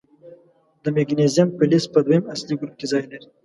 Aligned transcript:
د 0.83 0.85
مګنیزیم 0.95 1.49
فلز 1.57 1.83
په 1.93 1.99
دویم 2.05 2.23
اصلي 2.33 2.53
ګروپ 2.59 2.73
کې 2.79 2.85
ځای 2.91 3.03
لري. 3.11 3.27